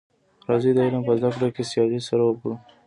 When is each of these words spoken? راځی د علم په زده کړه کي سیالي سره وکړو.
راځی 0.49 0.71
د 0.75 0.79
علم 0.85 1.03
په 1.07 1.13
زده 1.19 1.29
کړه 1.35 1.47
کي 1.55 1.63
سیالي 1.71 1.99
سره 2.07 2.21
وکړو. 2.25 2.53